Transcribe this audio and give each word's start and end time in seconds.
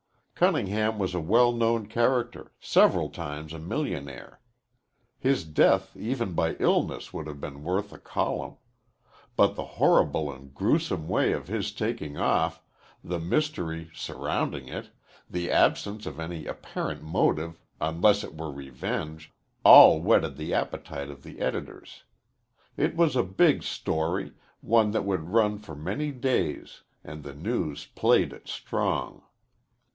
Cunningham 0.33 0.97
was 0.97 1.13
a 1.13 1.19
well 1.19 1.51
known 1.51 1.85
character, 1.85 2.51
several 2.59 3.09
times 3.11 3.53
a 3.53 3.59
millionaire. 3.59 4.39
His 5.19 5.43
death 5.45 5.95
even 5.95 6.33
by 6.33 6.55
illness 6.55 7.13
would 7.13 7.27
have 7.27 7.39
been 7.39 7.63
worth 7.63 7.93
a 7.93 7.99
column. 7.99 8.57
But 9.35 9.53
the 9.55 9.63
horrible 9.77 10.31
and 10.33 10.51
grewsome 10.55 11.07
way 11.07 11.31
of 11.33 11.47
his 11.47 11.71
taking 11.71 12.17
off, 12.17 12.63
the 13.03 13.19
mystery 13.19 13.91
surrounding 13.93 14.67
it, 14.67 14.89
the 15.29 15.51
absence 15.51 16.07
of 16.07 16.19
any 16.19 16.47
apparent 16.47 17.03
motive 17.03 17.61
unless 17.79 18.23
it 18.23 18.35
were 18.35 18.51
revenge, 18.51 19.31
all 19.63 20.01
whetted 20.01 20.35
the 20.35 20.51
appetite 20.55 21.11
of 21.11 21.21
the 21.21 21.39
editors. 21.39 22.05
It 22.75 22.95
was 22.95 23.15
a 23.15 23.21
big 23.21 23.61
"story," 23.61 24.31
one 24.61 24.89
that 24.89 25.05
would 25.05 25.29
run 25.29 25.59
for 25.59 25.75
many 25.75 26.11
days, 26.11 26.81
and 27.03 27.21
the 27.21 27.35
"News" 27.35 27.85
played 27.85 28.33
it 28.33 28.47
strong. 28.47 29.21